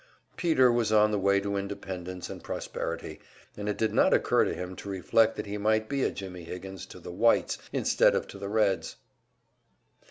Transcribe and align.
Peter 0.35 0.71
was 0.71 0.91
on 0.91 1.11
the 1.11 1.19
way 1.19 1.39
to 1.39 1.55
independence 1.55 2.27
and 2.27 2.43
prosperity, 2.43 3.19
and 3.55 3.69
it 3.69 3.77
did 3.77 3.93
not 3.93 4.15
occur 4.15 4.43
to 4.43 4.55
him 4.55 4.75
to 4.75 4.89
reflect 4.89 5.35
that 5.35 5.45
he 5.45 5.59
might 5.59 5.87
be 5.87 6.01
a 6.03 6.09
"Jimmie 6.09 6.43
Higgins" 6.45 6.87
to 6.87 6.97
the 6.99 7.11
"Whites" 7.11 7.59
instead 7.71 8.15
of 8.15 8.25
to 8.29 8.39
the 8.39 8.49
Reds! 8.49 8.95